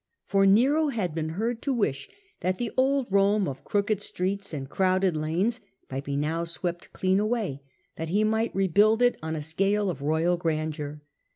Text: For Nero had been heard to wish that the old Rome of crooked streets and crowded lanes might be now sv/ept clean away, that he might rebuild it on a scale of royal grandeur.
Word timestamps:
For 0.25 0.47
Nero 0.47 0.87
had 0.87 1.13
been 1.13 1.29
heard 1.37 1.61
to 1.61 1.71
wish 1.71 2.09
that 2.39 2.57
the 2.57 2.71
old 2.75 3.11
Rome 3.11 3.47
of 3.47 3.63
crooked 3.63 4.01
streets 4.01 4.51
and 4.51 4.67
crowded 4.67 5.15
lanes 5.15 5.59
might 5.91 6.05
be 6.05 6.17
now 6.17 6.43
sv/ept 6.43 6.91
clean 6.91 7.19
away, 7.19 7.61
that 7.97 8.09
he 8.09 8.23
might 8.23 8.55
rebuild 8.55 9.03
it 9.03 9.19
on 9.21 9.35
a 9.35 9.43
scale 9.43 9.91
of 9.91 10.01
royal 10.01 10.37
grandeur. 10.37 11.03